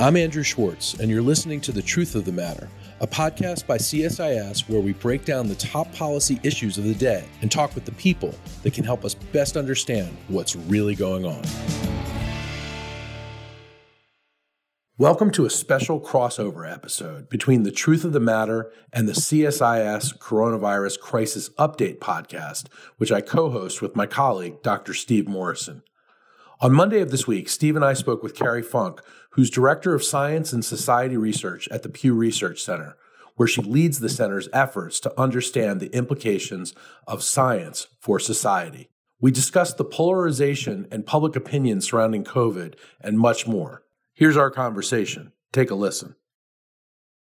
[0.00, 2.70] I'm Andrew Schwartz, and you're listening to The Truth of the Matter,
[3.02, 7.26] a podcast by CSIS where we break down the top policy issues of the day
[7.42, 11.42] and talk with the people that can help us best understand what's really going on.
[14.96, 20.16] Welcome to a special crossover episode between The Truth of the Matter and the CSIS
[20.16, 24.94] Coronavirus Crisis Update podcast, which I co host with my colleague, Dr.
[24.94, 25.82] Steve Morrison.
[26.62, 30.04] On Monday of this week, Steve and I spoke with Cary Funk, who's Director of
[30.04, 32.98] Science and Society Research at the Pew Research Center,
[33.36, 36.74] where she leads the center's efforts to understand the implications
[37.06, 38.90] of science for society.
[39.22, 43.84] We discussed the polarization and public opinion surrounding COVID and much more.
[44.12, 45.32] Here's our conversation.
[45.52, 46.14] Take a listen.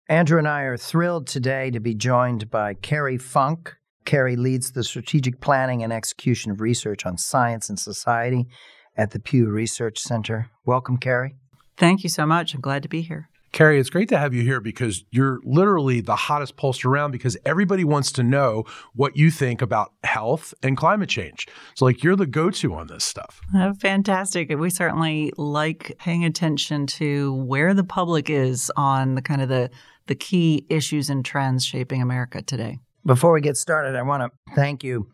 [0.08, 3.76] Andrew and I are thrilled today to be joined by Cary Funk.
[4.06, 8.48] Cary leads the strategic planning and execution of research on science and society
[8.98, 10.50] at the Pew Research Center.
[10.66, 11.36] Welcome, Cary.
[11.78, 12.52] Thank you so much.
[12.52, 13.30] I'm glad to be here.
[13.52, 17.34] Cary, it's great to have you here because you're literally the hottest pollster around because
[17.46, 21.46] everybody wants to know what you think about health and climate change.
[21.74, 23.40] So, like, you're the go to on this stuff.
[23.54, 24.50] Oh, fantastic.
[24.50, 29.70] We certainly like paying attention to where the public is on the kind of the,
[30.08, 32.80] the key issues and trends shaping America today.
[33.06, 35.08] Before we get started, I want to thank you.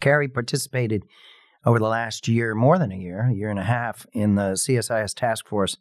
[0.00, 1.04] Cary participated
[1.64, 4.52] over the last year, more than a year, a year and a half, in the
[4.52, 5.76] CSIS task force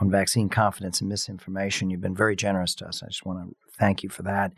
[0.00, 1.90] on vaccine confidence and misinformation.
[1.90, 3.02] You've been very generous to us.
[3.02, 4.52] I just want to thank you for that.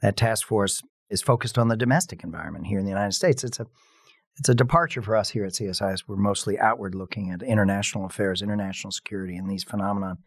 [0.00, 3.44] That task force is focused on the domestic environment here in the United States.
[3.44, 3.66] It's a
[4.38, 6.04] it's a departure for us here at CSIS.
[6.06, 10.18] We're mostly outward looking at international affairs, international security, and these phenomena.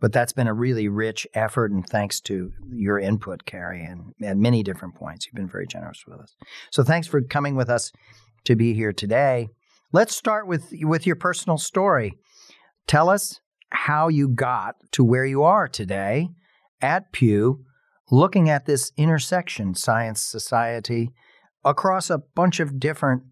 [0.00, 4.36] But that's been a really rich effort, and thanks to your input, Cary, and at
[4.36, 6.34] many different points, you've been very generous with us.
[6.72, 7.92] So thanks for coming with us
[8.44, 9.48] to be here today.
[9.92, 12.14] Let's start with with your personal story.
[12.86, 13.40] Tell us
[13.70, 16.28] how you got to where you are today
[16.80, 17.64] at Pew,
[18.10, 21.10] looking at this intersection, science, society,
[21.64, 23.22] across a bunch of different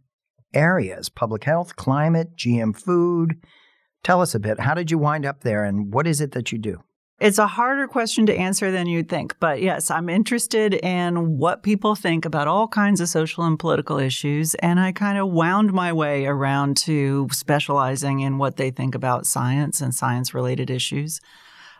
[0.54, 3.36] areas public health, climate, GM food.
[4.02, 4.60] Tell us a bit.
[4.60, 6.82] How did you wind up there, and what is it that you do?
[7.20, 9.36] It's a harder question to answer than you'd think.
[9.40, 13.98] But yes, I'm interested in what people think about all kinds of social and political
[13.98, 14.54] issues.
[14.54, 19.26] And I kind of wound my way around to specializing in what they think about
[19.26, 21.20] science and science related issues.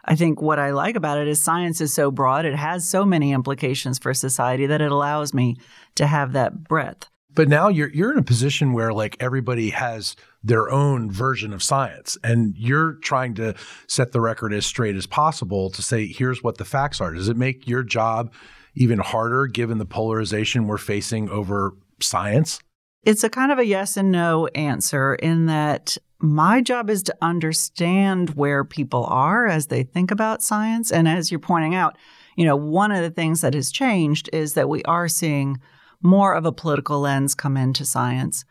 [0.05, 3.07] I think what I like about it is science is so broad, it has so
[3.07, 5.57] many implications for society that it allows me
[5.95, 7.09] to have that breadth.
[7.33, 11.63] But now you're you're in a position where like everybody has their own version of
[11.63, 13.55] science and you're trying to
[13.87, 17.13] set the record as straight as possible to say here's what the facts are.
[17.13, 18.33] Does it make your job
[18.75, 22.61] even harder given the polarization we're facing over science?
[23.03, 27.17] It's a kind of a yes and no answer in that my job is to
[27.23, 31.97] understand where people are as they think about science and as you're pointing out,
[32.37, 35.59] you know, one of the things that has changed is that we are seeing
[36.03, 38.45] more of a political lens come into science.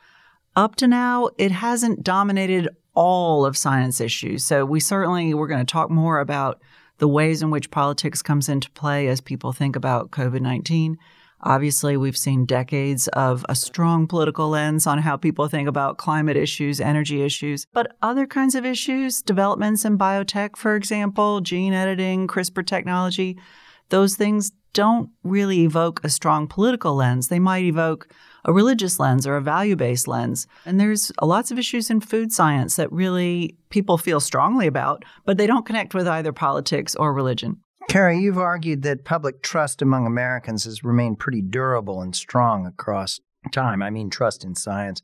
[0.59, 4.45] Up to now, it hasn't dominated all of science issues.
[4.45, 6.61] So we certainly we're going to talk more about
[6.97, 10.97] the ways in which politics comes into play as people think about COVID-19.
[11.43, 16.35] Obviously, we've seen decades of a strong political lens on how people think about climate
[16.35, 22.27] issues, energy issues, but other kinds of issues, developments in biotech, for example, gene editing,
[22.27, 23.39] CRISPR technology,
[23.87, 27.29] those things don't really evoke a strong political lens.
[27.29, 28.09] They might evoke
[28.45, 30.47] a religious lens or a value based lens.
[30.65, 35.37] And there's lots of issues in food science that really people feel strongly about, but
[35.37, 37.57] they don't connect with either politics or religion.
[37.89, 43.19] Cary, you've argued that public trust among Americans has remained pretty durable and strong across
[43.51, 43.81] time.
[43.81, 45.01] I mean, trust in science.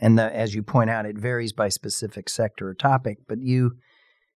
[0.00, 3.72] And the, as you point out, it varies by specific sector or topic, but you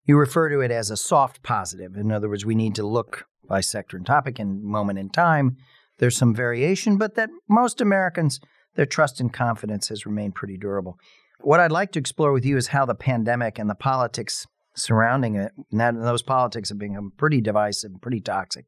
[0.06, 1.96] you refer to it as a soft positive.
[1.96, 5.56] In other words, we need to look by sector and topic and moment in time.
[5.98, 8.40] There's some variation, but that most Americans,
[8.74, 10.98] their trust and confidence has remained pretty durable.
[11.40, 14.46] What I'd like to explore with you is how the pandemic and the politics
[14.76, 18.66] surrounding it, and that, those politics have become pretty divisive and pretty toxic,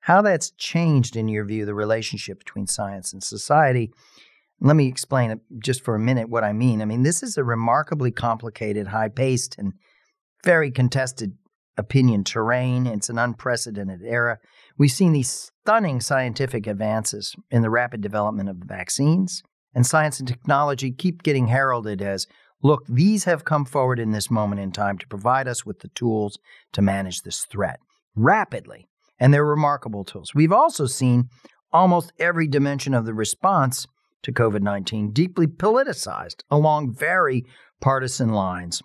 [0.00, 3.90] how that's changed, in your view, the relationship between science and society.
[4.60, 6.80] Let me explain just for a minute what I mean.
[6.80, 9.72] I mean, this is a remarkably complicated, high paced, and
[10.44, 11.32] very contested
[11.76, 12.86] opinion terrain.
[12.86, 14.38] It's an unprecedented era.
[14.78, 19.42] We've seen these stunning scientific advances in the rapid development of the vaccines,
[19.74, 22.28] and science and technology keep getting heralded as
[22.62, 25.88] look, these have come forward in this moment in time to provide us with the
[25.88, 26.38] tools
[26.72, 27.80] to manage this threat
[28.14, 28.86] rapidly.
[29.18, 30.30] And they're remarkable tools.
[30.36, 31.30] We've also seen
[31.72, 33.88] almost every dimension of the response
[34.22, 37.44] to COVID 19 deeply politicized along very
[37.80, 38.82] partisan lines.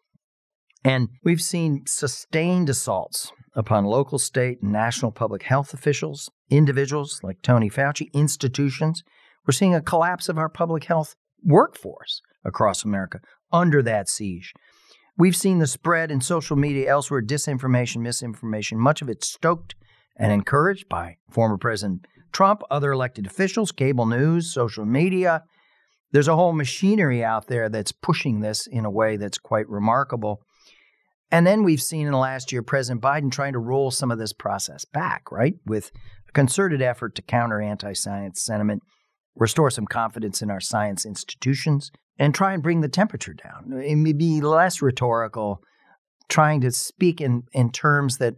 [0.83, 7.41] And we've seen sustained assaults upon local, state, and national public health officials, individuals like
[7.41, 9.03] Tony Fauci, institutions.
[9.45, 13.19] We're seeing a collapse of our public health workforce across America
[13.51, 14.53] under that siege.
[15.17, 19.75] We've seen the spread in social media elsewhere disinformation, misinformation, much of it stoked
[20.15, 25.43] and encouraged by former President Trump, other elected officials, cable news, social media.
[26.11, 30.41] There's a whole machinery out there that's pushing this in a way that's quite remarkable.
[31.31, 34.19] And then we've seen in the last year President Biden trying to roll some of
[34.19, 35.55] this process back, right?
[35.65, 35.91] With
[36.27, 38.83] a concerted effort to counter anti science sentiment,
[39.35, 43.81] restore some confidence in our science institutions, and try and bring the temperature down.
[43.81, 45.61] It may be less rhetorical,
[46.27, 48.35] trying to speak in, in terms that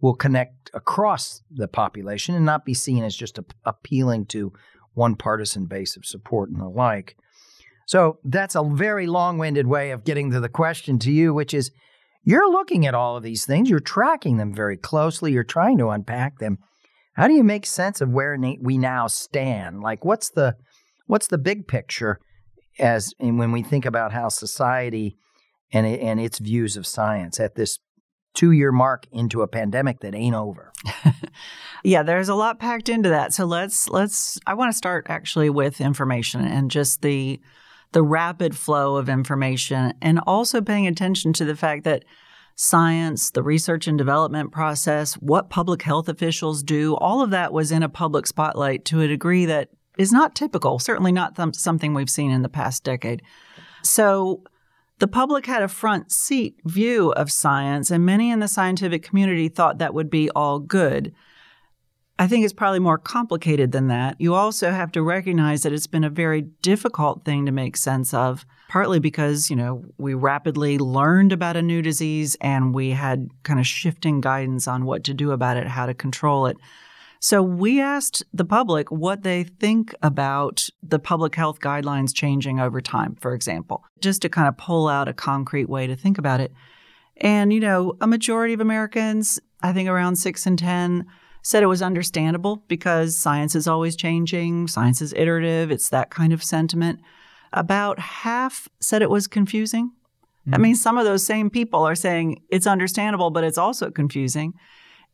[0.00, 4.52] will connect across the population and not be seen as just a, appealing to
[4.94, 7.16] one partisan base of support and the like.
[7.86, 11.54] So that's a very long winded way of getting to the question to you, which
[11.54, 11.70] is
[12.24, 15.88] you're looking at all of these things, you're tracking them very closely, you're trying to
[15.88, 16.58] unpack them.
[17.14, 19.82] How do you make sense of where we now stand?
[19.82, 20.56] Like what's the
[21.06, 22.20] what's the big picture
[22.78, 25.16] as when we think about how society
[25.72, 27.78] and and its views of science at this
[28.34, 30.72] two year mark into a pandemic that ain't over.
[31.84, 33.32] yeah, there's a lot packed into that.
[33.32, 37.40] So let's let's I want to start actually with information and just the
[37.92, 42.04] the rapid flow of information and also paying attention to the fact that
[42.54, 47.72] science, the research and development process, what public health officials do, all of that was
[47.72, 51.94] in a public spotlight to a degree that is not typical, certainly not th- something
[51.94, 53.22] we've seen in the past decade.
[53.82, 54.42] So
[54.98, 59.48] the public had a front seat view of science, and many in the scientific community
[59.48, 61.12] thought that would be all good.
[62.22, 64.14] I think it's probably more complicated than that.
[64.20, 68.14] You also have to recognize that it's been a very difficult thing to make sense
[68.14, 73.28] of, partly because, you know, we rapidly learned about a new disease and we had
[73.42, 76.56] kind of shifting guidance on what to do about it, how to control it.
[77.18, 82.80] So we asked the public what they think about the public health guidelines changing over
[82.80, 86.38] time, for example, just to kind of pull out a concrete way to think about
[86.38, 86.52] it.
[87.16, 91.04] And, you know, a majority of Americans, I think around six and 10,
[91.42, 96.32] said it was understandable because science is always changing, science is iterative, it's that kind
[96.32, 97.00] of sentiment.
[97.52, 99.92] About half said it was confusing.
[100.46, 100.54] Mm-hmm.
[100.54, 104.54] I mean, some of those same people are saying it's understandable, but it's also confusing.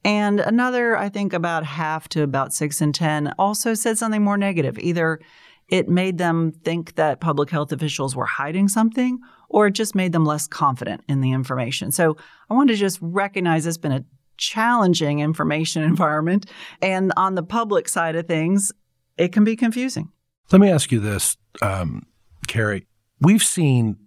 [0.05, 4.39] And another, I think about half to about six and 10, also said something more
[4.39, 4.79] negative.
[4.79, 5.21] Either
[5.69, 10.13] it made them think that public health officials were hiding something, or it just made
[10.13, 11.91] them less confident in the information.
[11.91, 12.17] So
[12.49, 14.05] I want to just recognize it's been a
[14.39, 16.47] challenging information environment.
[16.81, 18.73] And on the public side of things,
[19.17, 20.11] it can be confusing.
[20.51, 22.07] Let me ask you this, um,
[22.47, 22.87] Cary.
[23.21, 23.99] We've seen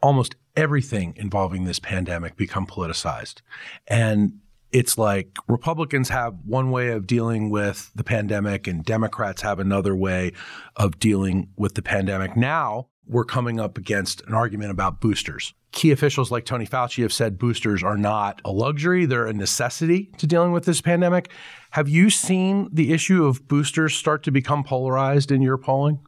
[0.00, 3.42] almost everything involving this pandemic become politicized.
[3.86, 4.38] And
[4.70, 9.94] it's like Republicans have one way of dealing with the pandemic and Democrats have another
[9.94, 10.32] way
[10.76, 12.36] of dealing with the pandemic.
[12.36, 15.54] Now we're coming up against an argument about boosters.
[15.72, 20.12] Key officials like Tony Fauci have said boosters are not a luxury, they're a necessity
[20.18, 21.30] to dealing with this pandemic.
[21.70, 26.00] Have you seen the issue of boosters start to become polarized in your polling?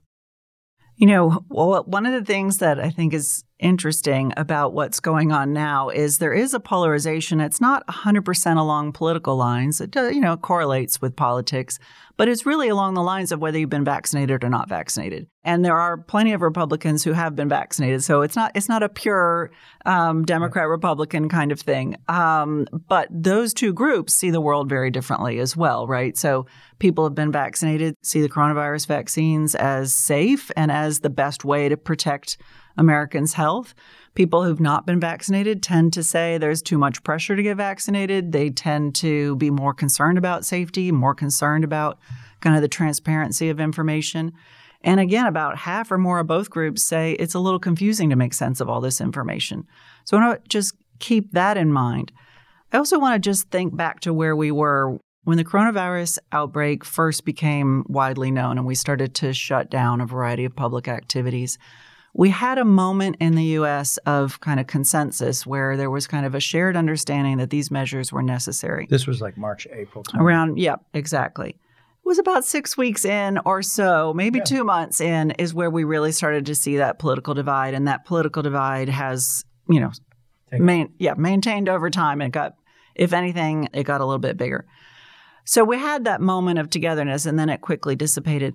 [0.96, 5.31] You know, well, one of the things that I think is interesting about what's going
[5.31, 7.40] on now is there is a polarization.
[7.40, 9.81] It's not 100% along political lines.
[9.81, 11.79] It you know correlates with politics,
[12.17, 15.29] but it's really along the lines of whether you've been vaccinated or not vaccinated.
[15.44, 18.82] And there are plenty of Republicans who have been vaccinated, so it's not it's not
[18.82, 19.52] a pure
[19.86, 21.96] um, Democrat Republican kind of thing.
[22.08, 26.17] Um, but those two groups see the world very differently as well, right?
[26.17, 26.46] So
[26.81, 31.69] people have been vaccinated see the coronavirus vaccines as safe and as the best way
[31.69, 32.36] to protect
[32.76, 33.74] Americans' health.
[34.14, 38.32] People who've not been vaccinated tend to say there's too much pressure to get vaccinated.
[38.32, 41.98] They tend to be more concerned about safety, more concerned about
[42.40, 44.32] kind of the transparency of information.
[44.82, 48.16] And again, about half or more of both groups say it's a little confusing to
[48.16, 49.66] make sense of all this information.
[50.04, 52.12] So I want to just keep that in mind.
[52.72, 56.84] I also want to just think back to where we were when the coronavirus outbreak
[56.84, 61.58] first became widely known and we started to shut down a variety of public activities
[62.14, 66.24] we had a moment in the US of kind of consensus where there was kind
[66.24, 68.86] of a shared understanding that these measures were necessary.
[68.88, 70.04] This was like March, April.
[70.04, 70.22] Time.
[70.22, 71.50] Around, yep, yeah, exactly.
[71.50, 74.44] It was about six weeks in or so, maybe yeah.
[74.44, 77.74] two months in, is where we really started to see that political divide.
[77.74, 79.90] And that political divide has, you know,
[80.52, 82.20] main, yeah, maintained over time.
[82.20, 82.54] And it got,
[82.94, 84.66] if anything, it got a little bit bigger.
[85.44, 88.54] So we had that moment of togetherness and then it quickly dissipated.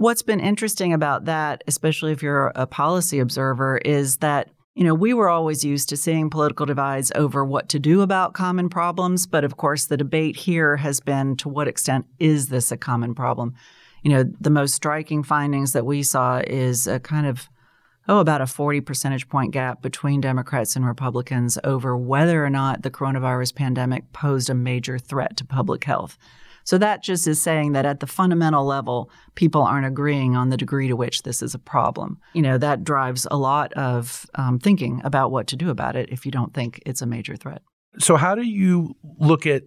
[0.00, 4.94] What's been interesting about that, especially if you're a policy observer, is that you know,
[4.94, 9.26] we were always used to seeing political divides over what to do about common problems.
[9.26, 13.14] But of course, the debate here has been to what extent is this a common
[13.14, 13.52] problem?
[14.02, 17.50] You know, the most striking findings that we saw is a kind of,
[18.08, 22.80] oh, about a 40 percentage point gap between Democrats and Republicans over whether or not
[22.80, 26.16] the coronavirus pandemic posed a major threat to public health.
[26.64, 30.56] So that just is saying that at the fundamental level, people aren't agreeing on the
[30.56, 32.18] degree to which this is a problem.
[32.32, 36.08] You know, that drives a lot of um, thinking about what to do about it
[36.10, 37.62] if you don't think it's a major threat.
[37.98, 39.62] So, how do you look at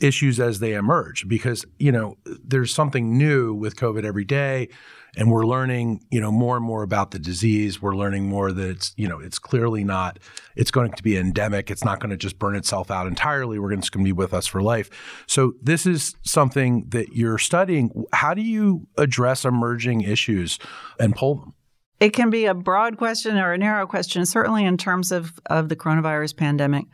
[0.00, 1.28] issues as they emerge?
[1.28, 4.68] Because, you know, there's something new with COVID every day
[5.16, 7.80] and we're learning, you know, more and more about the disease.
[7.80, 10.18] We're learning more that it's, you know, it's clearly not,
[10.56, 11.70] it's going to be endemic.
[11.70, 13.58] It's not going to just burn itself out entirely.
[13.58, 14.90] We're going to, be with us for life.
[15.26, 18.04] So this is something that you're studying.
[18.12, 20.58] How do you address emerging issues
[21.00, 21.54] and pull them?
[21.98, 24.26] It can be a broad question or a narrow question.
[24.26, 26.84] Certainly, in terms of of the coronavirus pandemic,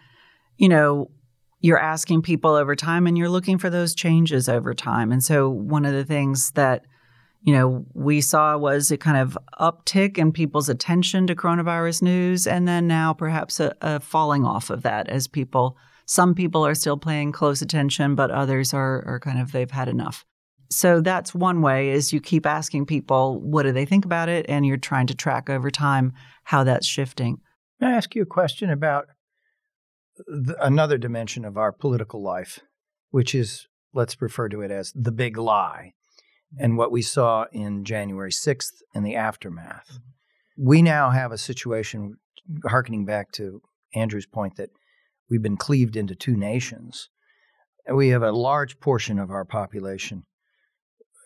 [0.59, 1.11] you know,
[1.63, 5.11] you're asking people over time, and you're looking for those changes over time.
[5.11, 6.85] And so, one of the things that
[7.45, 12.47] you know, we saw was a kind of uptick in people's attention to coronavirus news,
[12.47, 15.77] and then now perhaps a, a, falling off of that as people,
[16.07, 19.89] some people are still paying close attention, but others are, are kind of, they've had
[19.89, 20.25] enough.
[20.71, 24.47] So that's one way is you keep asking people, what do they think about it?
[24.49, 26.13] And you're trying to track over time
[26.45, 27.41] how that's shifting.
[27.81, 29.09] May I ask you a question about
[30.17, 32.61] the, another dimension of our political life,
[33.11, 35.93] which is, let's refer to it as the big lie
[36.59, 39.89] and what we saw in January 6th and the aftermath.
[39.89, 40.67] Mm-hmm.
[40.69, 42.17] We now have a situation,
[42.65, 43.63] harkening back to
[43.95, 44.71] Andrew's point, that
[45.31, 47.09] we've been cleaved into two nations.
[47.91, 50.25] We have a large portion of our population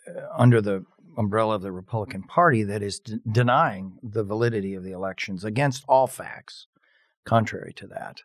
[0.08, 0.84] uh, under the
[1.18, 5.84] umbrella of the Republican Party that is de- denying the validity of the elections against
[5.88, 6.66] all facts,
[7.24, 8.20] contrary to that.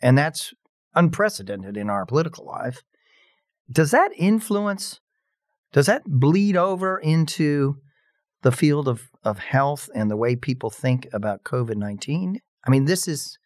[0.00, 0.52] And that's
[0.94, 2.82] unprecedented in our political life.
[3.70, 5.00] Does that influence
[5.72, 7.76] does that bleed over into
[8.40, 12.40] the field of, of health and the way people think about COVID 19?
[12.66, 13.36] I mean, this is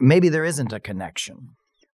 [0.00, 1.50] maybe there isn't a connection,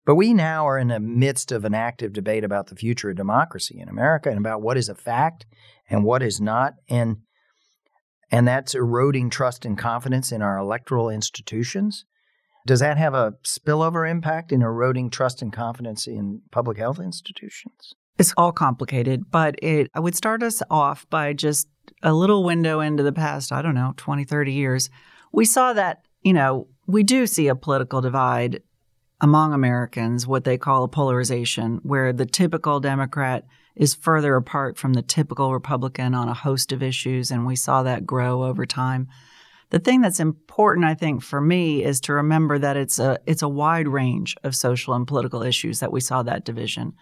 [0.05, 3.17] but we now are in the midst of an active debate about the future of
[3.17, 5.47] democracy in America and about what is a fact
[5.89, 6.75] and what is not.
[6.87, 7.17] And
[8.29, 12.05] and that's eroding trust and confidence in our electoral institutions.
[12.67, 17.95] Does that have a spillover impact in eroding trust and confidence in public health institutions?
[18.19, 21.69] It's all complicated, but it I would start us off by just
[22.03, 24.89] a little window into the past, I don't know, 20, 30 years.
[25.31, 28.61] We saw that, you know, we do see a political divide
[29.21, 33.45] among Americans, what they call a polarization, where the typical Democrat
[33.77, 37.81] is further apart from the typical Republican on a host of issues, and we saw
[37.83, 39.07] that grow over time.
[39.69, 43.41] The thing that's important, I think, for me is to remember that it's a it's
[43.41, 46.93] a wide range of social and political issues that we saw that division.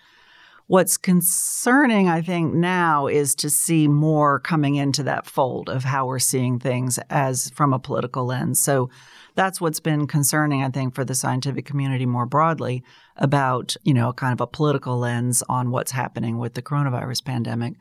[0.68, 6.08] What's concerning, I think, now is to see more coming into that fold of how
[6.08, 8.60] we're seeing things as from a political lens.
[8.60, 8.90] So
[9.36, 12.84] that's what's been concerning, I think, for the scientific community more broadly
[13.16, 17.76] about, you know, kind of a political lens on what's happening with the coronavirus pandemic.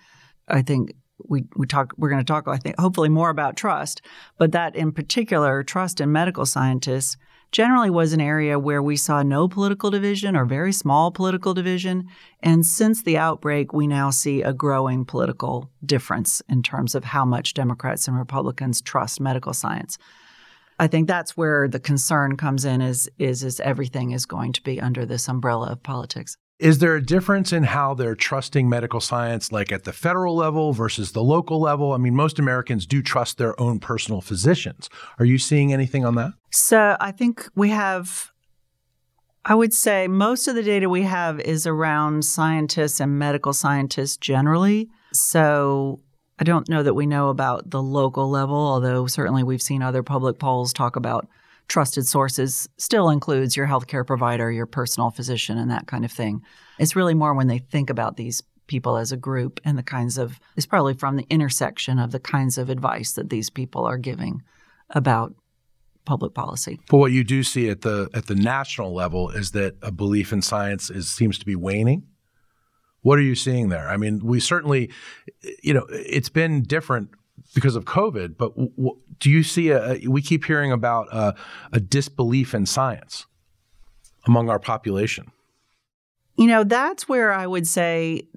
[0.47, 4.03] I think we we talk we're going to talk I think hopefully more about trust,
[4.39, 7.17] but that in particular trust in medical scientists
[7.55, 12.05] generally was an area where we saw no political division or very small political division.
[12.43, 17.25] And since the outbreak, we now see a growing political difference in terms of how
[17.25, 19.99] much Democrats and Republicans trust medical science.
[20.81, 24.63] I think that's where the concern comes in is is is everything is going to
[24.63, 26.37] be under this umbrella of politics.
[26.61, 30.73] Is there a difference in how they're trusting medical science, like at the federal level
[30.73, 31.93] versus the local level?
[31.93, 34.89] I mean, most Americans do trust their own personal physicians.
[35.19, 36.33] Are you seeing anything on that?
[36.53, 38.31] So I think we have,
[39.45, 44.17] I would say most of the data we have is around scientists and medical scientists
[44.17, 44.89] generally.
[45.13, 46.03] So
[46.39, 50.05] I don't know that we know about the local level, although certainly we've seen other
[50.05, 51.27] public polls talk about
[51.69, 56.43] trusted sources still includes your healthcare provider, your personal physician, and that kind of thing.
[56.79, 60.19] It's really more when they think about these people as a group and the kinds
[60.19, 63.99] of, it's probably from the intersection of the kinds of advice that these people are
[63.99, 64.43] giving
[64.91, 65.35] about
[66.05, 66.81] public policy.
[66.91, 70.33] But what you do see at the at the national level is that a belief
[70.33, 72.07] in science is seems to be waning.
[73.01, 73.89] What are you seeing there?
[73.89, 74.91] I mean, we certainly,
[75.63, 77.11] you know, it's been different
[77.55, 78.37] because of COVID.
[78.37, 80.01] But w- do you see a?
[80.09, 81.35] We keep hearing about a,
[81.73, 83.27] a disbelief in science
[84.27, 85.31] among our population.
[86.37, 88.29] You know, that's where I would say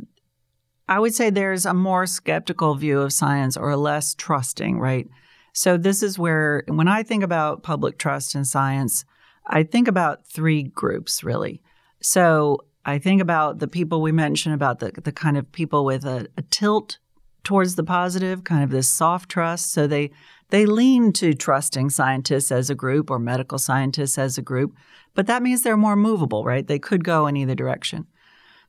[0.90, 5.08] I would say there's a more skeptical view of science or a less trusting, right?
[5.54, 9.04] So, this is where, when I think about public trust in science,
[9.48, 11.62] I think about three groups really.
[12.02, 16.06] So, I think about the people we mentioned about the, the kind of people with
[16.06, 17.00] a, a tilt
[17.44, 19.72] towards the positive, kind of this soft trust.
[19.72, 20.12] So they
[20.50, 24.74] they lean to trusting scientists as a group or medical scientists as a group,
[25.14, 26.66] but that means they're more movable, right?
[26.66, 28.08] They could go in either direction.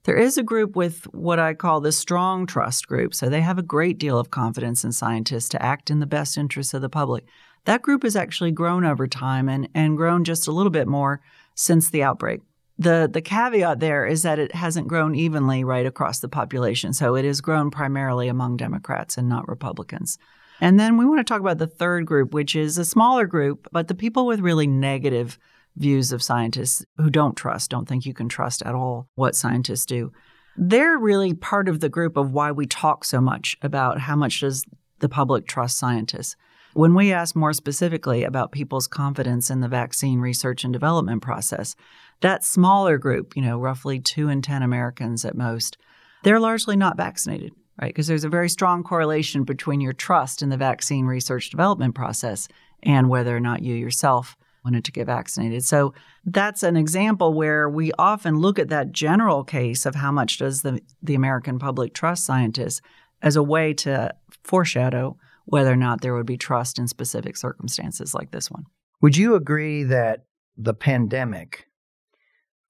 [0.04, 3.14] There is a group with what I call the strong trust group.
[3.14, 6.38] So they have a great deal of confidence in scientists to act in the best
[6.38, 7.26] interests of the public.
[7.64, 11.20] That group has actually grown over time and, and grown just a little bit more
[11.54, 12.40] since the outbreak.
[12.78, 16.92] The the caveat there is that it hasn't grown evenly right across the population.
[16.92, 20.18] So it has grown primarily among Democrats and not Republicans.
[20.60, 23.68] And then we want to talk about the third group, which is a smaller group,
[23.72, 25.38] but the people with really negative
[25.76, 29.86] views of scientists who don't trust, don't think you can trust at all what scientists
[29.86, 30.12] do.
[30.56, 34.40] They're really part of the group of why we talk so much about how much
[34.40, 34.64] does
[34.98, 36.34] the public trust scientists.
[36.74, 41.74] When we ask more specifically about people's confidence in the vaccine research and development process,
[42.20, 45.78] that smaller group, you know, roughly two in 10 Americans at most,
[46.24, 47.88] they're largely not vaccinated, right?
[47.88, 52.48] Because there's a very strong correlation between your trust in the vaccine research development process
[52.82, 55.64] and whether or not you yourself wanted to get vaccinated.
[55.64, 55.94] So
[56.24, 60.62] that's an example where we often look at that general case of how much does
[60.62, 62.80] the, the American public trust scientists
[63.22, 65.16] as a way to foreshadow
[65.48, 68.64] whether or not there would be trust in specific circumstances like this one.
[69.00, 70.24] Would you agree that
[70.56, 71.68] the pandemic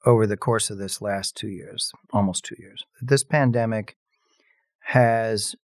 [0.04, 2.85] over the course of this last two years, almost two years.
[3.00, 3.97] This pandemic
[4.80, 5.54] has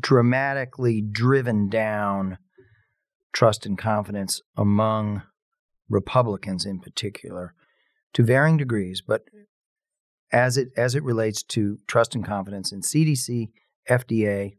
[0.00, 2.38] dramatically driven down
[3.32, 5.22] trust and confidence among
[5.88, 7.54] Republicans in particular
[8.14, 9.22] to varying degrees, but
[10.32, 13.50] as it as it relates to trust and confidence in CDC,
[13.88, 14.56] FDA,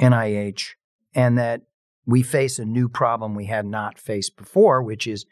[0.00, 0.74] NIH,
[1.14, 1.62] and that
[2.06, 5.26] we face a new problem we had not faced before, which is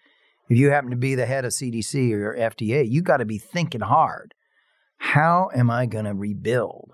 [0.48, 3.38] if you happen to be the head of CDC or FDA, you got to be
[3.38, 4.34] thinking hard.
[4.98, 6.92] How am I going to rebuild?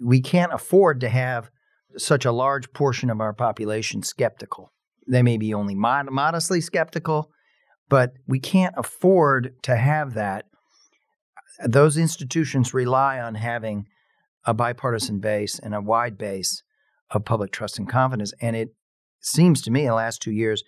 [0.00, 1.50] We can't afford to have
[1.96, 4.72] such a large portion of our population skeptical.
[5.06, 7.30] They may be only mod- modestly skeptical,
[7.88, 10.44] but we can't afford to have that.
[11.64, 13.86] Those institutions rely on having
[14.44, 16.62] a bipartisan base and a wide base
[17.10, 18.32] of public trust and confidence.
[18.40, 18.74] And it
[19.20, 20.62] seems to me in the last two years,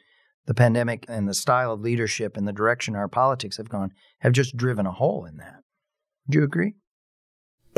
[0.46, 4.32] the pandemic and the style of leadership and the direction our politics have gone have
[4.32, 5.60] just driven a hole in that.
[6.28, 6.74] Do you agree?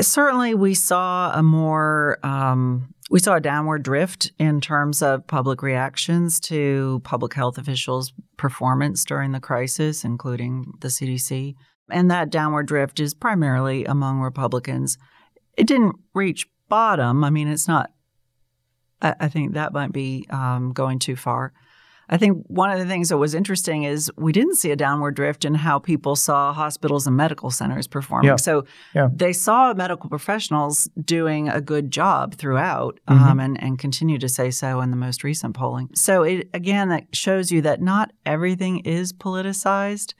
[0.01, 5.61] Certainly, we saw a more um, we saw a downward drift in terms of public
[5.61, 11.53] reactions to public health officials' performance during the crisis, including the CDC.
[11.91, 14.97] And that downward drift is primarily among Republicans.
[15.57, 17.23] It didn't reach bottom.
[17.23, 17.91] I mean, it's not.
[19.03, 21.53] I, I think that might be um, going too far.
[22.09, 25.15] I think one of the things that was interesting is we didn't see a downward
[25.15, 28.27] drift in how people saw hospitals and medical centers performing.
[28.27, 28.35] Yeah.
[28.35, 29.07] So yeah.
[29.13, 33.23] they saw medical professionals doing a good job throughout mm-hmm.
[33.23, 35.89] um, and, and continue to say so in the most recent polling.
[35.95, 40.13] So it, again, that shows you that not everything is politicized.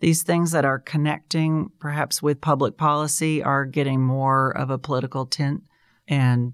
[0.00, 5.26] These things that are connecting perhaps with public policy are getting more of a political
[5.26, 5.62] tint
[6.06, 6.52] and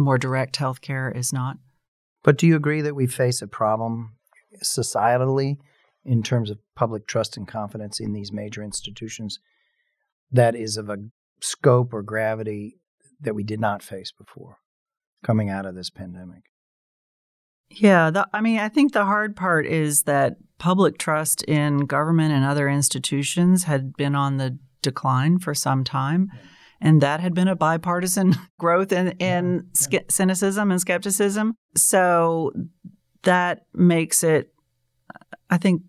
[0.00, 1.56] more direct healthcare is not.
[2.22, 4.16] But do you agree that we face a problem
[4.62, 5.56] societally
[6.04, 9.38] in terms of public trust and confidence in these major institutions
[10.30, 10.96] that is of a
[11.40, 12.76] scope or gravity
[13.20, 14.56] that we did not face before
[15.24, 16.44] coming out of this pandemic.
[17.70, 22.32] Yeah, the, I mean, I think the hard part is that public trust in government
[22.32, 26.30] and other institutions had been on the decline for some time.
[26.80, 30.00] And that had been a bipartisan growth in, in yeah, yeah.
[30.08, 31.54] cynicism and skepticism.
[31.76, 32.52] So
[33.22, 34.52] that makes it,
[35.50, 35.82] I think,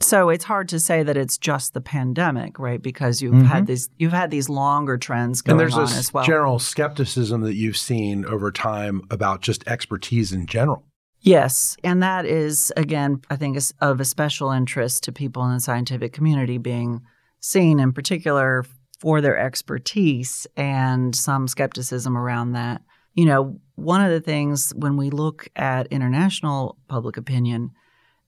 [0.00, 2.80] so it's hard to say that it's just the pandemic, right?
[2.80, 3.44] Because you've mm-hmm.
[3.44, 5.80] had these you've had these longer trends going on as well.
[5.82, 10.86] And there's this general skepticism that you've seen over time about just expertise in general.
[11.20, 15.52] Yes, and that is again, I think, is of a special interest to people in
[15.52, 17.02] the scientific community being
[17.40, 18.64] seen, in particular,
[19.00, 22.82] for their expertise and some skepticism around that.
[23.14, 27.72] You know, one of the things when we look at international public opinion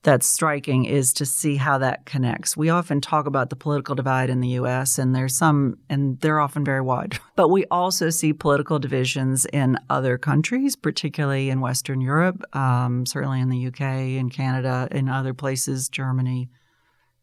[0.02, 2.56] that's striking is to see how that connects.
[2.56, 6.40] We often talk about the political divide in the US, and there's some, and they're
[6.40, 7.18] often very wide.
[7.36, 13.40] But we also see political divisions in other countries, particularly in Western Europe, um, certainly
[13.40, 13.80] in the UK,
[14.18, 16.50] in Canada, in other places, Germany,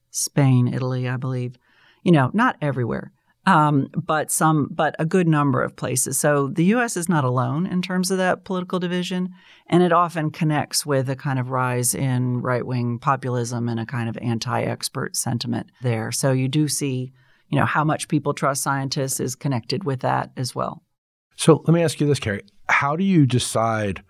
[0.09, 1.57] Spain, Italy, I believe.
[2.03, 3.11] You know, not everywhere.
[3.49, 6.19] Um, but some, but a good number of places.
[6.19, 6.95] So the U.S.
[6.95, 9.33] is not alone in terms of that political division,
[9.65, 13.87] and it often connects with a kind of rise in right wing populism and a
[13.87, 16.11] kind of anti expert sentiment there.
[16.11, 17.11] So you do see,
[17.47, 20.83] you know, how much people trust scientists is connected with that as well.
[21.35, 24.03] So let me ask you this, Cary: How do you decide?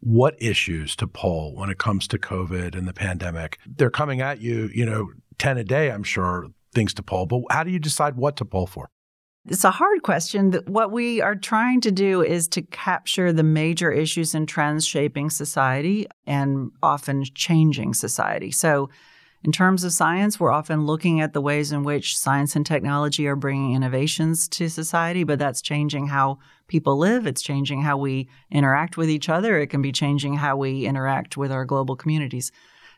[0.00, 3.58] What issues to poll when it comes to COVID and the pandemic?
[3.66, 7.40] They're coming at you, you know, 10 a day, I'm sure, things to poll, but
[7.50, 8.88] how do you decide what to poll for?
[9.48, 10.52] It's a hard question.
[10.66, 15.30] What we are trying to do is to capture the major issues and trends shaping
[15.30, 18.50] society and often changing society.
[18.50, 18.90] So,
[19.44, 23.28] in terms of science, we're often looking at the ways in which science and technology
[23.28, 27.28] are bringing innovations to society, but that's changing how people live.
[27.28, 29.60] It's changing how we interact with each other.
[29.60, 32.50] It can be changing how we interact with our global communities.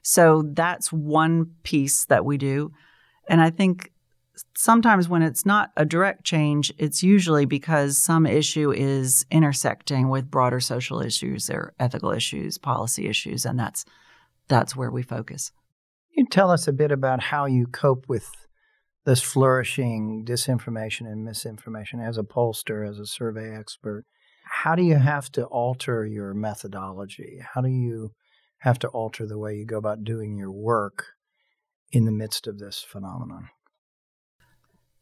[0.02, 2.72] So that's one piece that we do.
[3.28, 3.92] And I think
[4.56, 10.30] sometimes when it's not a direct change, it's usually because some issue is intersecting with
[10.30, 13.84] broader social issues or ethical issues, policy issues, and that's
[14.48, 15.52] that's where we focus.
[16.14, 18.30] Can you tell us a bit about how you cope with
[19.04, 24.04] this flourishing disinformation and misinformation as a pollster, as a survey expert?
[24.44, 27.40] How do you have to alter your methodology?
[27.54, 28.12] How do you
[28.60, 31.04] have to alter the way you go about doing your work
[31.92, 33.48] in the midst of this phenomenon?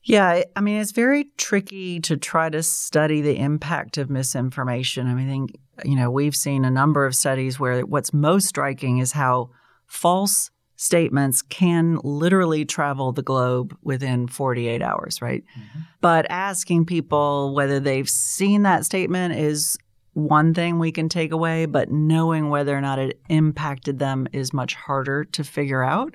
[0.03, 5.09] Yeah, I mean, it's very tricky to try to study the impact of misinformation.
[5.09, 8.46] I mean, I think, you know, we've seen a number of studies where what's most
[8.46, 9.51] striking is how
[9.87, 15.42] false statements can literally travel the globe within 48 hours, right?
[15.59, 15.81] Mm-hmm.
[16.01, 19.77] But asking people whether they've seen that statement is
[20.12, 24.53] one thing we can take away, but knowing whether or not it impacted them is
[24.53, 26.14] much harder to figure out.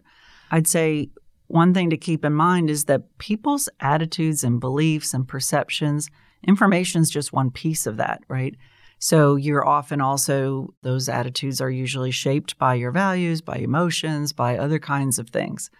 [0.52, 1.10] I'd say
[1.48, 6.10] one thing to keep in mind is that people's attitudes and beliefs and perceptions,
[6.48, 8.56] information is just one piece of that, right?
[9.00, 14.58] So you're often also, those attitudes are usually shaped by your values, by emotions, by
[14.58, 15.72] other kinds of things.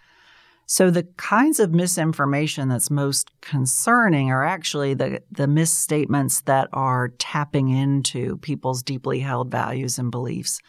[0.66, 7.08] So the kinds of misinformation that's most concerning are actually the, the misstatements that are
[7.18, 10.60] tapping into people's deeply held values and beliefs.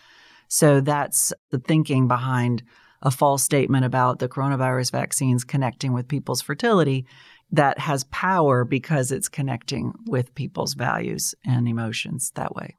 [0.47, 2.63] So that's the thinking behind
[3.03, 7.05] a false statement about the coronavirus vaccines connecting with people's fertility
[7.51, 12.77] that has power because it's connecting with people's values and emotions that way.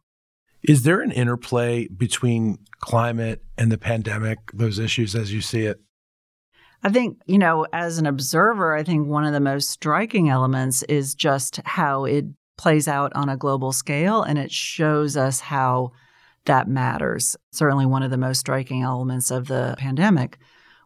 [0.63, 5.81] Is there an interplay between climate and the pandemic, those issues as you see it?
[6.83, 10.83] I think, you know, as an observer, I think one of the most striking elements
[10.85, 12.25] is just how it
[12.57, 15.93] plays out on a global scale and it shows us how
[16.47, 17.37] that matters.
[17.53, 20.39] Certainly, one of the most striking elements of the pandemic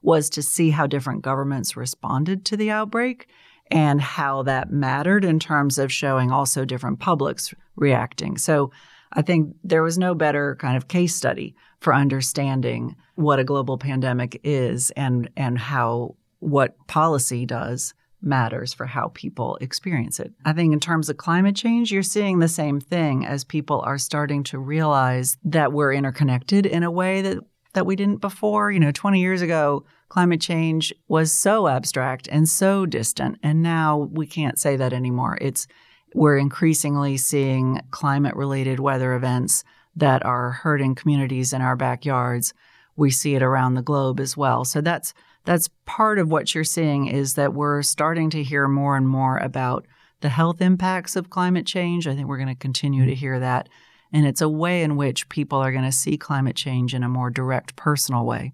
[0.02, 3.28] was to see how different governments responded to the outbreak
[3.70, 8.38] and how that mattered in terms of showing also different publics reacting.
[8.38, 8.70] So,
[9.12, 13.78] I think there was no better kind of case study for understanding what a global
[13.78, 20.32] pandemic is and and how what policy does matters for how people experience it.
[20.44, 23.98] I think in terms of climate change, you're seeing the same thing as people are
[23.98, 27.38] starting to realize that we're interconnected in a way that
[27.74, 28.72] that we didn't before.
[28.72, 34.08] You know, 20 years ago, climate change was so abstract and so distant, and now
[34.12, 35.38] we can't say that anymore.
[35.40, 35.66] It's
[36.14, 39.64] we're increasingly seeing climate related weather events
[39.96, 42.54] that are hurting communities in our backyards.
[42.96, 44.64] We see it around the globe as well.
[44.64, 45.12] So that's
[45.48, 49.38] that's part of what you're seeing is that we're starting to hear more and more
[49.38, 49.86] about
[50.20, 52.06] the health impacts of climate change.
[52.06, 53.70] I think we're going to continue to hear that.
[54.12, 57.08] And it's a way in which people are going to see climate change in a
[57.08, 58.52] more direct, personal way.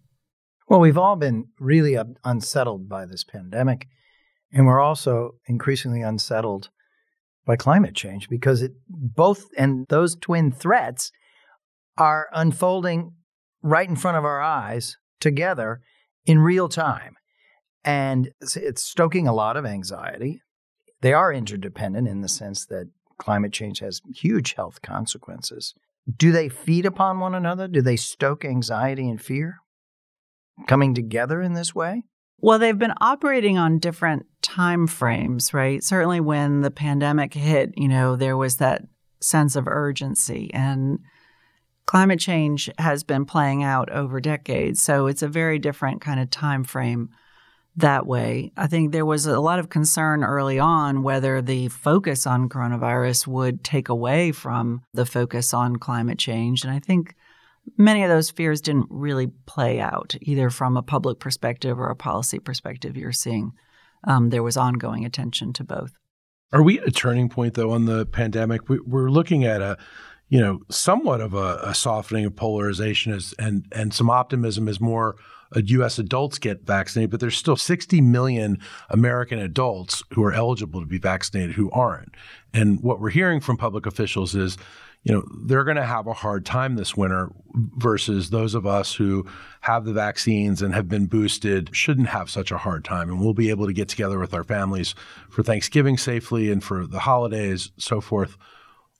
[0.69, 3.89] Well, we've all been really unsettled by this pandemic.
[4.53, 6.71] And we're also increasingly unsettled
[7.45, 11.11] by climate change because it both and those twin threats
[11.99, 13.15] are unfolding
[13.63, 15.81] right in front of our eyes together
[16.27, 17.17] in real time.
[17.85, 20.41] And it's stoking a lot of anxiety.
[21.03, 25.75] They are interdependent in the sense that climate change has huge health consequences.
[26.17, 27.69] Do they feed upon one another?
[27.69, 29.57] Do they stoke anxiety and fear
[30.67, 32.05] coming together in this way?
[32.39, 35.83] Well, they've been operating on different time frames, right?
[35.83, 38.83] Certainly when the pandemic hit, you know, there was that
[39.21, 40.99] sense of urgency and
[41.87, 46.31] climate change has been playing out over decades, so it's a very different kind of
[46.31, 47.11] time frame
[47.77, 48.53] that way.
[48.57, 53.27] I think there was a lot of concern early on whether the focus on coronavirus
[53.27, 56.63] would take away from the focus on climate change.
[56.63, 57.17] And I think
[57.77, 61.97] many of those fears didn't really play out, either from a public perspective or a
[61.97, 62.97] policy perspective.
[62.97, 63.53] You're seeing
[64.07, 65.93] um, there was ongoing attention to both.
[66.53, 68.69] Are we at a turning point though on the pandemic?
[68.69, 69.77] We, are looking at a,
[70.29, 74.81] you know, somewhat of a, a softening of polarization as, and and some optimism as
[74.81, 75.17] more
[75.57, 75.99] U.S.
[75.99, 78.59] adults get vaccinated, but there's still 60 million
[78.91, 82.15] American adults who are eligible to be vaccinated who aren't.
[82.53, 84.57] And what we're hearing from public officials is,
[85.03, 87.31] you know, they're going to have a hard time this winter
[87.77, 89.27] versus those of us who
[89.61, 93.11] have the vaccines and have been boosted shouldn't have such a hard time.
[93.11, 94.95] And we'll be able to get together with our families
[95.29, 98.37] for Thanksgiving safely and for the holidays, so forth.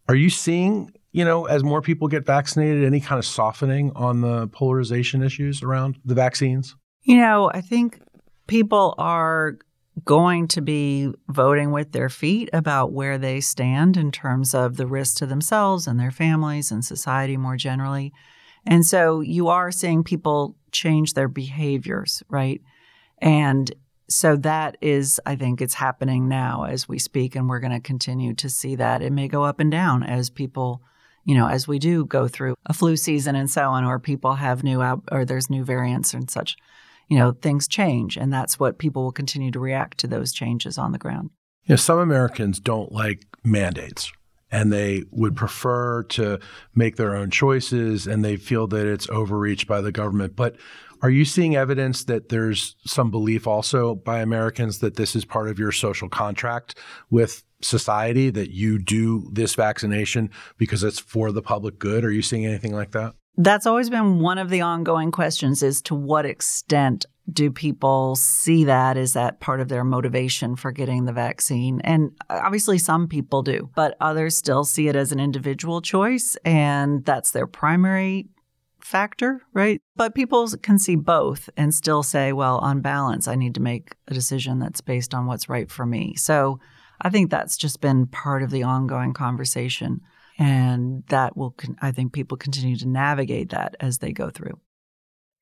[0.07, 4.21] Are you seeing, you know, as more people get vaccinated, any kind of softening on
[4.21, 6.75] the polarization issues around the vaccines?
[7.03, 8.01] You know, I think
[8.49, 9.57] people are
[10.05, 14.89] going to be voting with their feet about where they stand in terms of the
[14.89, 18.13] risk to themselves and their families and society more generally.
[18.67, 22.61] And so you are seeing people change their behaviors, right?
[23.19, 23.73] And
[24.11, 27.79] so that is, I think it's happening now as we speak, and we're going to
[27.79, 29.01] continue to see that.
[29.01, 30.83] It may go up and down as people,
[31.25, 34.35] you know, as we do go through a flu season and so on, or people
[34.35, 36.57] have new out, or there's new variants and such
[37.09, 38.17] you know, things change.
[38.17, 41.31] And that's what people will continue to react to those changes on the ground.
[41.65, 44.13] You know, some Americans don't like mandates
[44.51, 46.39] and they would prefer to
[46.75, 50.37] make their own choices and they feel that it's overreach by the government.
[50.37, 50.57] But
[51.05, 55.51] are you seeing evidence that there's some belief also by Americans that this is part
[55.51, 56.79] of your social contract
[57.11, 62.07] with society, that you do this vaccination because it's for the public good?
[62.07, 63.13] Are you seeing anything like that?
[63.37, 68.65] That's always been one of the ongoing questions is to what extent do people see
[68.65, 68.97] that?
[68.97, 71.83] Is that part of their motivation for getting the vaccine?
[71.83, 77.05] And obviously, some people do, but others still see it as an individual choice, and
[77.05, 78.29] that's their primary
[78.85, 79.81] factor, right?
[79.97, 83.97] But people can see both and still say, well, on balance, I need to make
[84.09, 86.15] a decision that's based on what's right for me.
[86.17, 86.61] So
[87.01, 90.03] I think that's just been part of the ongoing conversation.
[90.39, 94.61] And that will, I think people continue to navigate that as they go through.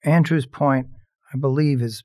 [0.05, 0.87] Andrew's point,
[1.35, 2.05] I believe, is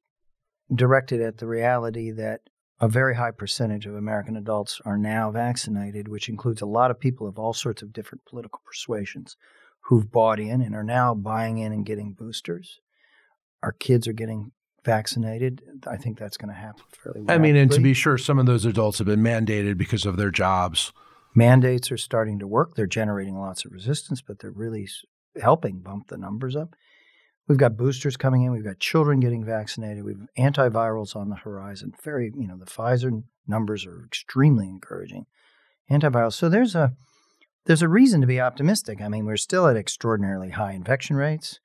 [0.74, 2.42] directed at the reality that
[2.80, 7.00] a very high percentage of American adults are now vaccinated, which includes a lot of
[7.00, 9.36] people of all sorts of different political persuasions
[9.88, 12.80] who've bought in and are now buying in and getting boosters.
[13.64, 14.52] Our kids are getting
[14.86, 15.62] vaccinated.
[15.86, 17.36] I think that's going to happen fairly well.
[17.36, 20.18] I mean, and to be sure, some of those adults have been mandated because of
[20.18, 20.94] their jobs
[21.38, 22.74] Mandates are starting to work.
[22.74, 24.90] They're generating lots of resistance, but they're really
[25.40, 26.76] helping bump the numbers up.
[27.48, 28.52] We've got boosters coming in.
[28.52, 30.04] We've got children getting vaccinated.
[30.04, 31.94] We've antivirals on the horizon.
[32.04, 35.28] Very, you know, the Pfizer numbers are extremely encouraging.
[35.92, 36.34] Antivirals.
[36.34, 36.94] So there's a
[37.68, 39.02] there's a reason to be optimistic.
[39.02, 41.60] I mean, we're still at extraordinarily high infection rates.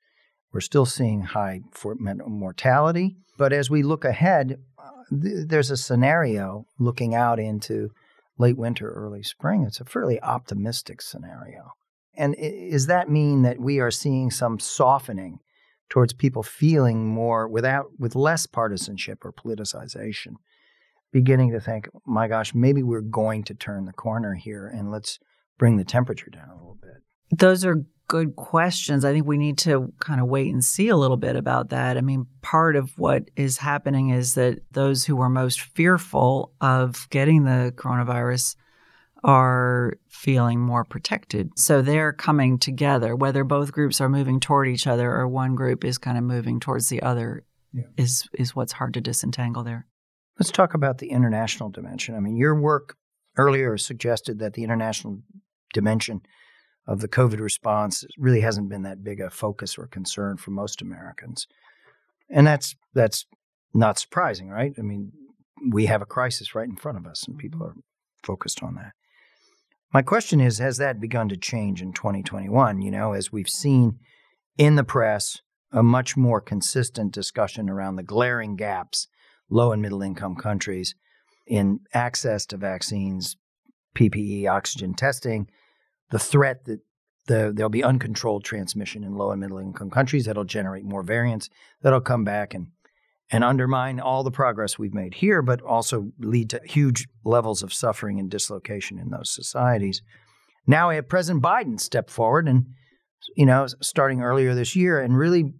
[0.51, 3.17] We're still seeing high mortality.
[3.37, 7.89] But as we look ahead, uh, th- there's a scenario looking out into
[8.37, 11.71] late winter, early spring, it's a fairly optimistic scenario.
[12.15, 15.39] And does that mean that we are seeing some softening
[15.89, 20.35] towards people feeling more without with less partisanship or politicization,
[21.11, 25.19] beginning to think, my gosh, maybe we're going to turn the corner here and let's
[25.63, 27.39] bring the temperature down a little bit.
[27.39, 29.05] Those are good questions.
[29.05, 31.95] I think we need to kind of wait and see a little bit about that.
[31.95, 37.07] I mean, part of what is happening is that those who are most fearful of
[37.11, 38.57] getting the coronavirus
[39.23, 41.57] are feeling more protected.
[41.57, 45.85] So they're coming together, whether both groups are moving toward each other or one group
[45.85, 47.83] is kind of moving towards the other yeah.
[47.95, 49.87] is is what's hard to disentangle there.
[50.37, 52.15] Let's talk about the international dimension.
[52.15, 52.97] I mean, your work
[53.37, 55.21] earlier suggested that the international
[55.73, 56.21] dimension
[56.87, 60.81] of the COVID response really hasn't been that big a focus or concern for most
[60.81, 61.47] Americans.
[62.29, 63.25] And that's that's
[63.73, 64.73] not surprising, right?
[64.77, 65.11] I mean,
[65.71, 67.79] we have a crisis right in front of us and people mm-hmm.
[67.79, 67.83] are
[68.23, 68.91] focused on that.
[69.93, 73.99] My question is has that begun to change in 2021, you know, as we've seen
[74.57, 79.07] in the press a much more consistent discussion around the glaring gaps
[79.49, 80.95] low and middle income countries
[81.45, 83.37] in access to vaccines,
[83.95, 85.47] PPE, oxygen testing,
[86.13, 86.79] the threat that
[87.25, 91.49] the, there'll be uncontrolled transmission in low and middle income countries that'll generate more variants
[91.81, 92.67] that'll come back and
[93.31, 97.73] and undermine all the progress we've made here, but also lead to huge levels of
[97.73, 100.03] suffering and dislocation in those societies.
[100.67, 102.67] Now we have President Biden step forward and,
[103.35, 105.51] you know, starting earlier this year and really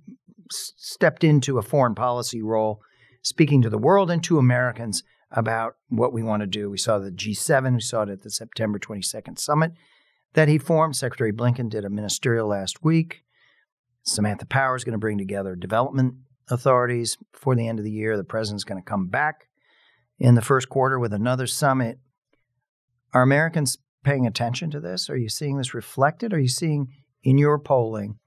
[0.51, 2.79] stepped into a foreign policy role,
[3.23, 6.69] speaking to the world and to Americans about what we want to do.
[6.69, 9.71] We saw the G7, we saw it at the September 22nd summit
[10.33, 10.95] that he formed.
[10.95, 13.23] Secretary Blinken did a ministerial last week.
[14.03, 16.15] Samantha Power is going to bring together development
[16.49, 18.17] authorities before the end of the year.
[18.17, 19.47] The president's going to come back
[20.19, 21.99] in the first quarter with another summit.
[23.13, 25.09] Are Americans paying attention to this?
[25.09, 26.33] Are you seeing this reflected?
[26.33, 26.87] Are you seeing
[27.23, 28.19] in your polling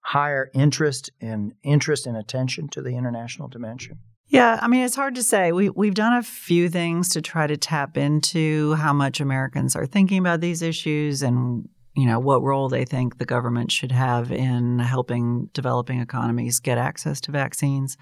[0.00, 3.98] higher interest and interest and attention to the international dimension?
[4.28, 5.52] Yeah, I mean it's hard to say.
[5.52, 9.86] We we've done a few things to try to tap into how much Americans are
[9.86, 14.32] thinking about these issues and you know what role they think the government should have
[14.32, 17.96] in helping developing economies get access to vaccines.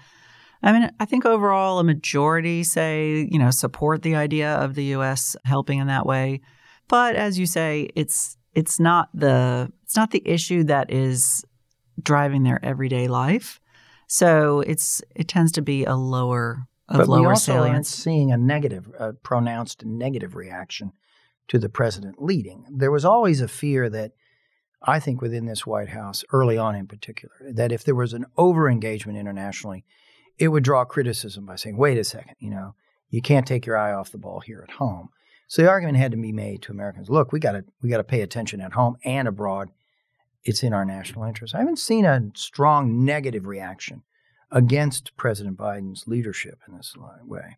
[0.63, 4.85] I mean, I think overall a majority say, you know, support the idea of the
[4.95, 6.39] US helping in that way.
[6.87, 11.43] But as you say, it's it's not the it's not the issue that is
[12.01, 13.59] driving their everyday life.
[14.13, 17.89] So it's it tends to be a lower of but lower we also salience.
[17.89, 20.91] seeing a negative, a pronounced negative reaction
[21.47, 22.63] to the president leading.
[22.69, 24.11] There was always a fear that
[24.83, 28.27] I think within this White House, early on in particular, that if there was an
[28.37, 29.83] over engagement internationally,
[30.37, 32.75] it would draw criticism by saying, wait a second, you know,
[33.09, 35.09] you can't take your eye off the ball here at home.
[35.47, 38.21] So the argument had to be made to Americans, look, we gotta we gotta pay
[38.21, 39.69] attention at home and abroad.
[40.45, 41.55] It's in our national interest.
[41.55, 44.03] I haven't seen a strong negative reaction
[44.51, 47.57] against President Biden's leadership in this way.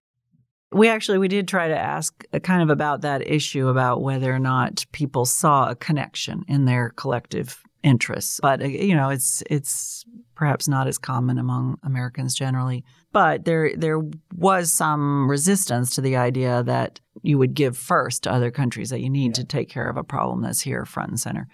[0.71, 4.34] We actually we did try to ask uh, kind of about that issue about whether
[4.34, 8.39] or not people saw a connection in their collective interests.
[8.41, 12.84] But uh, you know, it's it's perhaps not as common among Americans generally.
[13.13, 14.02] But there there
[14.36, 19.02] was some resistance to the idea that you would give first to other countries that
[19.02, 21.48] you need to take care of a problem that's here front and center.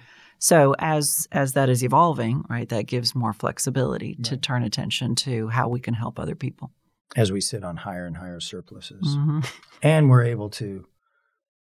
[0.44, 5.50] So as as that is evolving, right, that gives more flexibility to turn attention to
[5.50, 6.72] how we can help other people.
[7.18, 9.18] as we sit on higher and higher surpluses.
[9.18, 9.46] Mhm.
[9.84, 10.86] And we're able to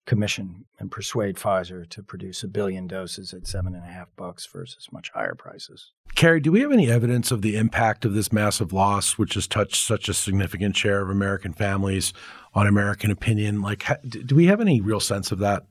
[0.06, 4.46] commission and persuade Pfizer to produce a billion doses at seven and a half bucks
[4.46, 5.92] versus much higher prices.
[6.14, 9.48] Cary, do we have any evidence of the impact of this massive loss, which has
[9.48, 12.14] touched such a significant share of American families,
[12.54, 13.62] on American opinion?
[13.62, 15.64] Like, do we have any real sense of that?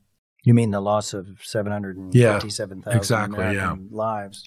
[0.45, 4.45] You mean the loss of 757,000 exactly, American lives?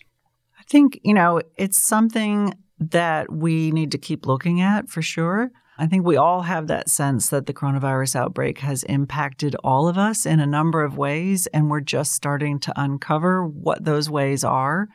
[0.60, 5.52] I think, you know, it's something that we need to keep looking at for sure.
[5.78, 9.98] I think we all have that sense that the coronavirus outbreak has impacted all of
[9.98, 14.44] us in a number of ways, and we're just starting to uncover what those ways
[14.44, 14.88] are.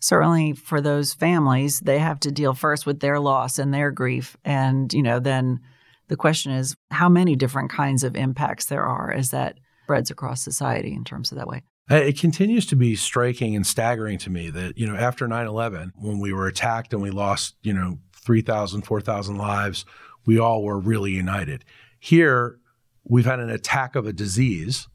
[0.00, 4.36] Certainly for those families, they have to deal first with their loss and their grief.
[4.44, 5.60] And, you know, then
[6.08, 10.42] the question is how many different kinds of impacts there are as that spreads across
[10.42, 11.62] society in terms of that way.
[11.90, 15.46] Uh, It continues to be striking and staggering to me that, you know, after 9
[15.46, 19.84] 11, when we were attacked and we lost, you know, 3,000, 4,000 lives,
[20.24, 21.64] we all were really united.
[22.00, 22.58] Here,
[23.04, 24.88] we've had an attack of a disease,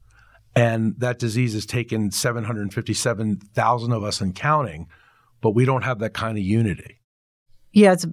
[0.56, 4.88] and that disease has taken 757,000 of us and counting,
[5.40, 6.98] but we don't have that kind of unity.
[7.72, 8.10] Yeah, it's a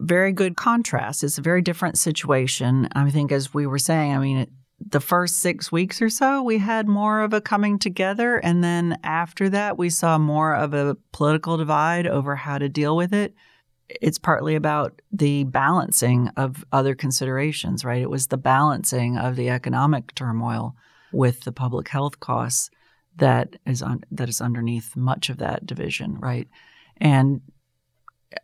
[0.00, 1.22] very good contrast.
[1.22, 2.88] It's a very different situation.
[2.90, 6.42] I think, as we were saying, I mean, it, the first six weeks or so,
[6.42, 8.36] we had more of a coming together.
[8.36, 12.96] And then after that, we saw more of a political divide over how to deal
[12.96, 13.34] with it.
[13.88, 18.02] It's partly about the balancing of other considerations, right?
[18.02, 20.74] It was the balancing of the economic turmoil
[21.12, 22.70] with the public health costs
[23.16, 26.48] that is on, that is underneath much of that division, right?
[26.98, 27.40] And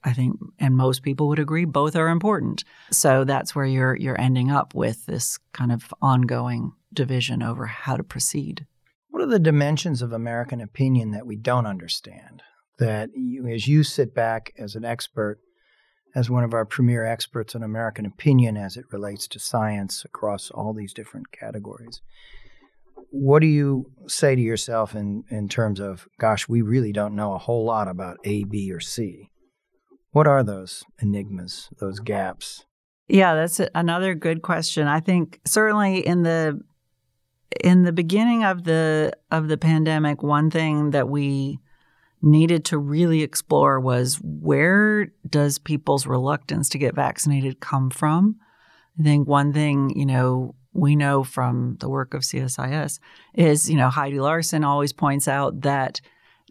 [0.05, 2.65] I think, and most people would agree, both are important.
[2.91, 7.97] So that's where you're you're ending up with this kind of ongoing division over how
[7.97, 8.67] to proceed.
[9.11, 12.43] What are the dimensions of American opinion that we don't understand?
[12.79, 15.39] That you, as you sit back as an expert,
[16.15, 20.51] as one of our premier experts on American opinion as it relates to science across
[20.51, 22.01] all these different categories,
[23.11, 27.35] what do you say to yourself in, in terms of, gosh, we really don't know
[27.35, 29.31] a whole lot about A, B, or C?
[30.13, 32.65] What are those enigmas, those gaps?
[33.09, 34.87] Yeah, that's another good question.
[34.87, 36.61] I think certainly in the
[37.63, 41.59] in the beginning of the of the pandemic, one thing that we
[42.23, 48.37] needed to really explore was where does people's reluctance to get vaccinated come from?
[48.99, 52.99] I think one thing, you know, we know from the work of CSIS
[53.35, 56.01] is, you know, Heidi Larson always points out that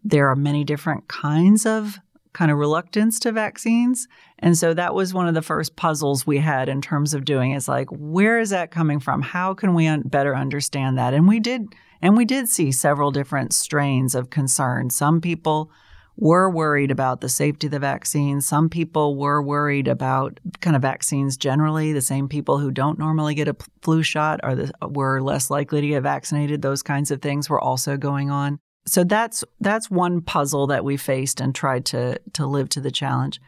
[0.03, 1.99] there are many different kinds of
[2.33, 4.07] kind of reluctance to vaccines.
[4.39, 7.51] And so that was one of the first puzzles we had in terms of doing
[7.51, 9.21] is like where is that coming from?
[9.21, 11.13] How can we un- better understand that?
[11.13, 11.67] And we did
[12.01, 14.89] and we did see several different strains of concern.
[14.89, 15.71] Some people
[16.17, 18.41] were worried about the safety of the vaccine.
[18.41, 21.93] Some people were worried about kind of vaccines generally.
[21.93, 25.81] The same people who don't normally get a flu shot are the, were less likely
[25.81, 26.61] to get vaccinated.
[26.61, 28.59] Those kinds of things were also going on.
[28.91, 32.91] So that's that's one puzzle that we faced and tried to to live to the
[32.91, 33.39] challenge.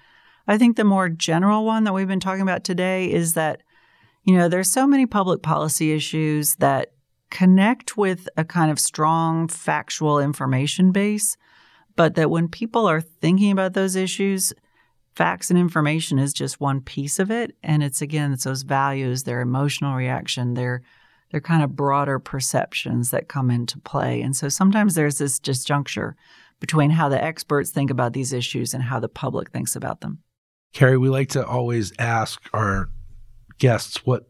[0.48, 3.62] I think the more general one that we've been talking about today is that
[4.24, 6.94] you know there's so many public policy issues that
[7.30, 11.36] connect with a kind of strong factual information base,
[11.98, 14.54] but that when people are thinking about those issues,
[15.14, 17.54] facts and information is just one piece of it.
[17.62, 20.84] And it's again, it's those values, their emotional reaction, their
[21.34, 24.22] their kind of broader perceptions that come into play.
[24.22, 26.14] And so sometimes there's this disjuncture
[26.60, 30.20] between how the experts think about these issues and how the public thinks about them.
[30.74, 32.88] Cary, we like to always ask our
[33.58, 34.30] guests what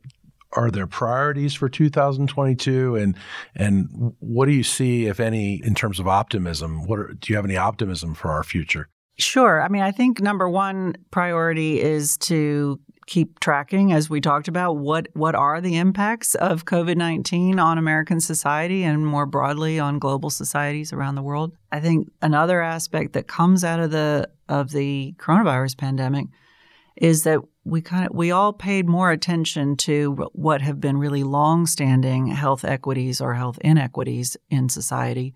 [0.54, 3.18] are their priorities for 2022 and
[3.56, 7.36] and what do you see if any in terms of optimism what are, do you
[7.36, 8.88] have any optimism for our future
[9.20, 9.62] Sure.
[9.62, 14.78] I mean, I think number one priority is to keep tracking, as we talked about,
[14.78, 20.00] what what are the impacts of COVID nineteen on American society and more broadly on
[20.00, 21.56] global societies around the world.
[21.72, 26.28] I think another aspect that comes out of the of the coronavirus pandemic
[26.96, 31.24] is that we kind of we all paid more attention to what have been really
[31.24, 35.34] long-standing health equities or health inequities in society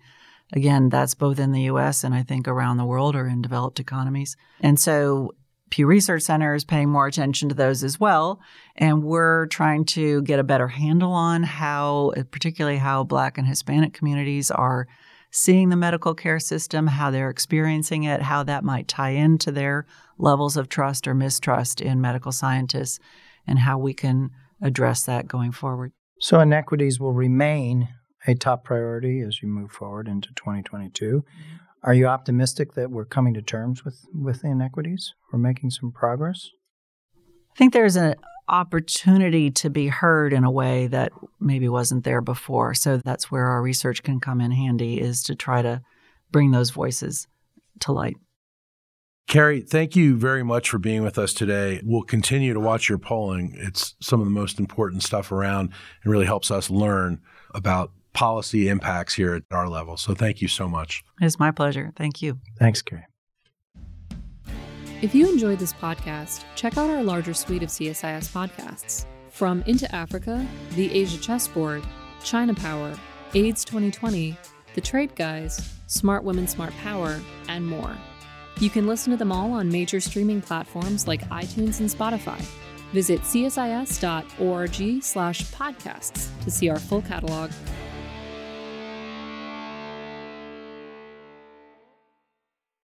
[0.52, 3.80] Again, that's both in the US and I think around the world or in developed
[3.80, 4.36] economies.
[4.60, 5.34] And so
[5.70, 8.40] Pew Research Center is paying more attention to those as well.
[8.76, 13.46] And we're trying to get a better handle on how, uh, particularly how Black and
[13.46, 14.86] Hispanic communities are
[15.30, 19.86] seeing the medical care system, how they're experiencing it, how that might tie into their
[20.16, 22.98] levels of trust or mistrust in medical scientists,
[23.46, 24.30] and how we can
[24.62, 25.92] address that going forward.
[26.20, 27.88] So, inequities will remain
[28.26, 31.04] a top priority as you move forward into 2022.
[31.04, 31.67] Mm-hmm.
[31.82, 35.14] Are you optimistic that we're coming to terms with, with inequities?
[35.32, 36.50] We're making some progress?
[37.14, 38.16] I think there's an
[38.48, 42.74] opportunity to be heard in a way that maybe wasn't there before.
[42.74, 45.82] So that's where our research can come in handy is to try to
[46.30, 47.26] bring those voices
[47.80, 48.16] to light.
[49.28, 51.82] Cary, thank you very much for being with us today.
[51.84, 53.54] We'll continue to watch your polling.
[53.58, 55.70] It's some of the most important stuff around
[56.02, 57.20] and really helps us learn
[57.54, 59.96] about policy impacts here at our level.
[59.96, 61.04] So thank you so much.
[61.20, 61.92] It's my pleasure.
[61.94, 62.40] Thank you.
[62.58, 63.06] Thanks, Cary.
[65.00, 69.06] If you enjoyed this podcast, check out our larger suite of CSIS podcasts.
[69.30, 70.44] From Into Africa,
[70.74, 71.84] The Asia Chessboard,
[72.24, 72.98] China Power,
[73.34, 74.36] AIDS 2020,
[74.74, 77.96] The Trade Guys, Smart Women, Smart Power, and more.
[78.58, 82.44] You can listen to them all on major streaming platforms like iTunes and Spotify.
[82.92, 87.52] Visit csis.org slash podcasts to see our full catalog